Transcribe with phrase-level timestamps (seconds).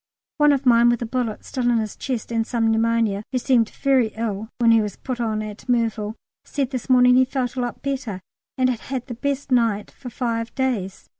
[0.37, 3.69] One of mine with a bullet still in his chest, and some pneumonia, who seemed
[3.69, 7.61] very ill when he was put on at Merville, said this morning he felt a
[7.61, 8.19] lot better
[8.57, 11.07] and had had the best night for five days!